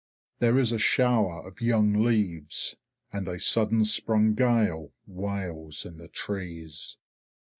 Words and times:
There 0.39 0.57
is 0.57 0.71
a 0.71 0.79
shower 0.79 1.47
of 1.47 1.61
young 1.61 1.93
leaves, 2.03 2.75
and 3.13 3.27
a 3.27 3.37
sudden 3.37 3.85
sprung 3.85 4.33
gale 4.33 4.93
wails 5.05 5.85
in 5.85 5.97
the 5.97 6.07
trees. 6.07 6.97